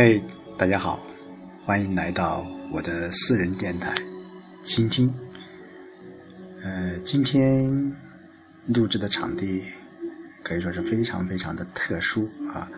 [0.00, 0.22] 嘿，
[0.56, 1.02] 大家好，
[1.64, 3.92] 欢迎来到我的私人电台，
[4.62, 5.12] 倾听。
[6.62, 7.96] 呃，今天
[8.68, 9.64] 录制的场地
[10.44, 12.22] 可以说是非常非常的特殊
[12.54, 12.70] 啊。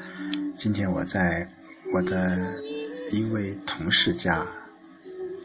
[0.57, 1.47] 今天我在
[1.93, 2.55] 我的
[3.13, 4.47] 一位同事家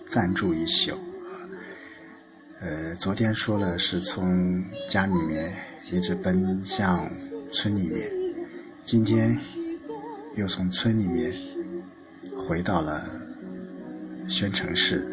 [0.07, 0.97] 暂住一宿。
[2.61, 5.53] 呃，昨天说了是从家里面
[5.91, 7.05] 一直奔向
[7.51, 8.09] 村里面，
[8.85, 9.37] 今天
[10.35, 11.33] 又从村里面。
[12.35, 13.03] 回到了
[14.27, 15.07] 宣城市，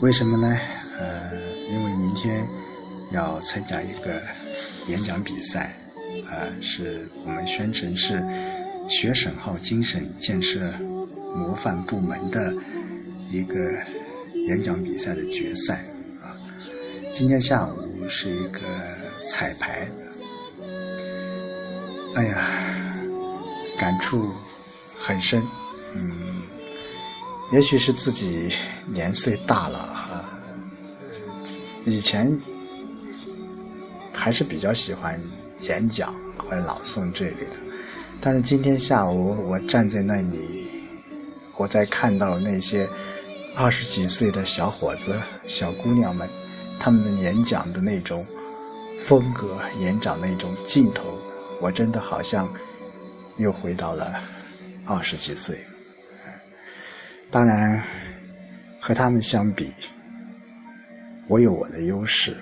[0.00, 0.56] 为什么呢？
[0.98, 1.30] 呃，
[1.70, 2.46] 因为明天
[3.12, 4.20] 要参加一个
[4.88, 5.76] 演讲比赛，
[6.30, 8.24] 呃，是我们宣城市
[8.88, 10.60] 学省号精神建设
[11.36, 12.54] 模范部门的
[13.30, 13.56] 一个
[14.34, 15.84] 演讲比赛的决赛
[16.22, 16.34] 啊。
[17.12, 18.60] 今天下午是一个
[19.28, 19.88] 彩排，
[22.14, 22.46] 哎呀，
[23.78, 24.30] 感触。
[25.06, 25.46] 很深，
[25.92, 26.42] 嗯，
[27.52, 28.50] 也许是自己
[28.86, 30.24] 年岁大了哈，
[31.84, 32.34] 以前
[34.14, 35.20] 还是比较喜欢
[35.60, 37.58] 演讲或者朗诵这类的，
[38.18, 40.68] 但是今天下午我站在那里，
[41.58, 42.88] 我在看到那些
[43.54, 46.26] 二十几岁的小伙子、小姑娘们，
[46.80, 48.24] 他们演讲的那种
[48.98, 51.18] 风格、演讲那种劲头，
[51.60, 52.48] 我真的好像
[53.36, 54.10] 又回到了。
[54.86, 55.56] 二十几岁，
[57.30, 57.82] 当然
[58.78, 59.72] 和他们相比，
[61.26, 62.36] 我有我的优势，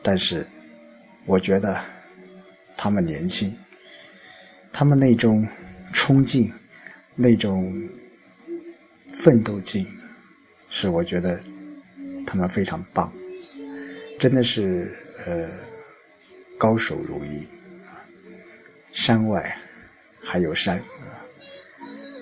[0.00, 0.46] 但是
[1.26, 1.80] 我觉得
[2.76, 3.52] 他们年轻，
[4.72, 5.46] 他们那种
[5.92, 6.52] 冲劲、
[7.16, 7.76] 那种
[9.12, 9.84] 奋斗劲，
[10.70, 11.42] 是我觉得
[12.24, 13.12] 他们非常棒，
[14.20, 15.50] 真的是呃
[16.56, 17.44] 高手如云，
[18.92, 19.58] 山外
[20.22, 20.80] 还有山。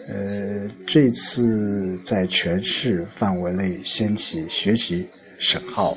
[0.08, 5.96] 呃，这次在全市范围内掀起学习省号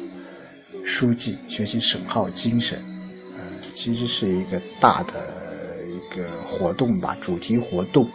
[0.85, 2.77] 书记、学习省号精神，
[3.35, 3.41] 呃，
[3.73, 5.13] 其实是一个大的
[5.87, 8.07] 一个活动吧，主题活动。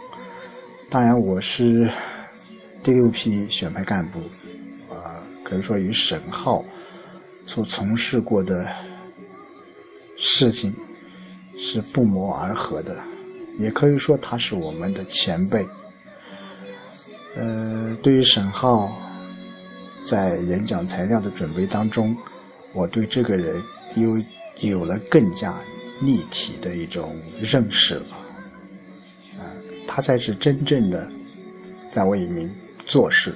[0.89, 1.91] 当然，我是
[2.81, 4.19] 第六批选派干部，
[4.89, 6.63] 啊，可以说与省号
[7.45, 8.65] 所从事过的
[10.17, 10.73] 事情
[11.57, 12.97] 是不谋而合的，
[13.59, 15.67] 也可以说他是我们的前辈。
[17.33, 18.93] 呃，对于沈浩
[20.03, 22.13] 在演讲材料的准备当中，
[22.73, 23.63] 我对这个人
[23.95, 24.17] 又
[24.59, 25.57] 有了更加
[26.01, 28.07] 立体的一种认识了。
[29.39, 29.47] 啊，
[29.87, 31.09] 他才是真正的
[31.87, 32.53] 在为民
[32.85, 33.33] 做事，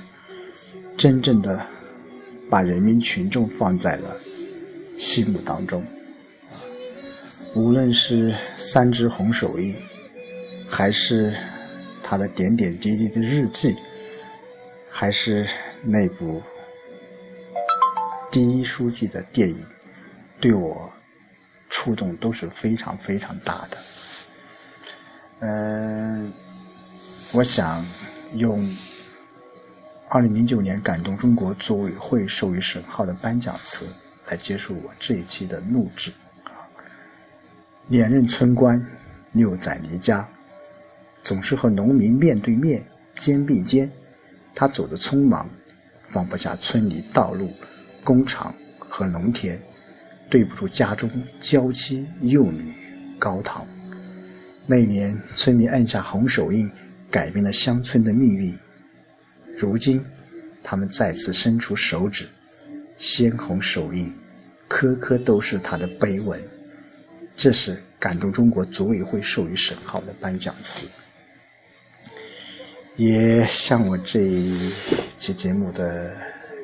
[0.97, 1.65] 真正的
[2.49, 4.13] 把人民群众放在了
[4.97, 5.81] 心目当中。
[7.53, 9.73] 无论是三只红手印，
[10.67, 11.33] 还是。
[12.07, 13.75] 他的点点滴滴的日记，
[14.91, 15.49] 还是
[15.81, 16.39] 那部
[18.29, 19.65] 第一书记的电影，
[20.39, 20.87] 对我
[21.67, 23.77] 触动都是非常非常大的。
[25.39, 26.31] 嗯，
[27.31, 27.83] 我想
[28.35, 28.71] 用
[30.07, 33.87] 二零零九年感动中国组委会授予沈浩的颁奖词
[34.27, 36.13] 来结束我这一期的录制。
[37.87, 38.79] 连任村官，
[39.31, 40.27] 六载离家。
[41.25, 43.91] 总是和农民面对面、肩并肩，
[44.53, 45.49] 他走得匆忙，
[46.07, 47.51] 放不下村里道路、
[48.03, 49.59] 工厂和农田，
[50.29, 51.09] 对不住家中
[51.39, 52.71] 娇妻幼女
[53.17, 53.65] 高堂。
[54.67, 56.69] 那年，村民按下红手印，
[57.09, 58.55] 改变了乡村的命运。
[59.57, 60.05] 如今，
[60.61, 62.27] 他们再次伸出手指，
[62.99, 64.13] 鲜红手印，
[64.67, 66.39] 颗颗都是他的碑文。
[67.35, 70.85] 这是感动中国组委会授予沈浩的颁奖词。
[72.97, 74.71] 也像我这一
[75.17, 76.15] 期节目的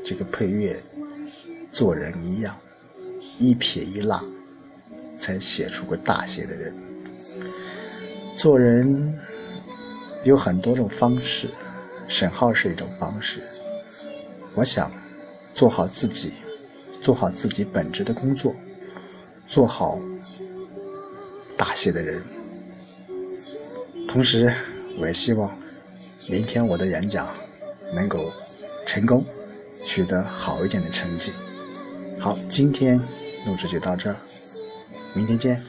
[0.04, 0.82] 这个配乐，
[1.74, 2.56] 做人一样，
[3.38, 4.24] 一撇一捺，
[5.20, 6.74] 才写出个大写的人。
[8.38, 9.20] 做人
[10.24, 11.50] 有很多种方式，
[12.08, 13.42] 沈浩是一种方式。
[14.56, 14.90] 我想
[15.54, 16.32] 做好自己，
[17.02, 18.56] 做好自己本职的工作，
[19.48, 20.00] 做好
[21.58, 22.24] 大写的人。
[24.08, 24.56] 同时，
[24.98, 25.61] 我也希望。
[26.28, 27.28] 明天我的演讲
[27.94, 28.32] 能够
[28.86, 29.26] 成功，
[29.84, 31.32] 取得好一点的成绩。
[32.20, 33.00] 好，今天
[33.46, 34.16] 录制就到这儿，
[35.14, 35.60] 明天见。